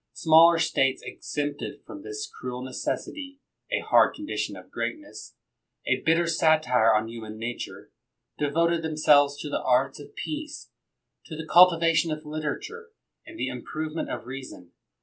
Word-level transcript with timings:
Smaller 0.13 0.57
States 0.57 1.03
exempted 1.05 1.83
from 1.85 2.01
this 2.01 2.25
cruel 2.25 2.63
necessity— 2.63 3.37
a 3.77 3.81
hard 3.81 4.15
condition 4.15 4.55
of 4.55 4.71
greatness, 4.71 5.35
a 5.85 6.01
bitter 6.01 6.25
satire 6.25 6.95
on 6.95 7.07
human 7.07 7.37
nature— 7.37 7.91
devoted 8.39 8.81
them 8.81 8.97
selves 8.97 9.37
to 9.41 9.47
the 9.47 9.61
arts 9.61 9.99
of 9.99 10.15
peace, 10.15 10.71
to 11.25 11.35
the 11.35 11.45
cultivation 11.45 12.11
of 12.11 12.25
literature, 12.25 12.89
and 13.27 13.37
the 13.37 13.47
improvement 13.49 14.09
of 14.09 14.25
reason. 14.25 14.71